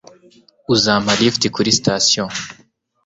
[0.73, 2.23] Uzampa lift kuri sitasiyo?